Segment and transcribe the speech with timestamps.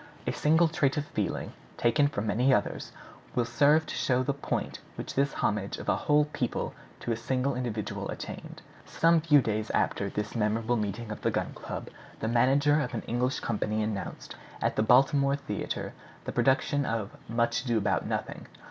[0.25, 2.91] A single trait of feeling, taken from many others,
[3.35, 7.15] will serve to show the point which this homage of a whole people to a
[7.15, 8.63] single individual attained.
[8.83, 13.03] Some few days after this memorable meeting of the Gun Club, the manager of an
[13.03, 15.93] English company announced, at the Baltimore theatre,
[16.25, 18.47] the production of "Much ado about Nothing."